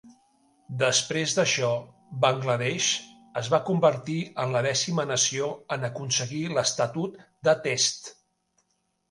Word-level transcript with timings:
Després 0.77 1.33
d'això, 1.39 1.67
Bangladesh 2.25 2.87
es 3.43 3.51
va 3.55 3.59
convertir 3.67 4.17
en 4.45 4.57
la 4.57 4.65
dècima 4.69 5.07
nació 5.13 5.51
en 5.77 5.87
aconseguir 5.91 6.43
l'estatut 6.57 7.23
de 7.51 7.57
Test. 7.69 8.13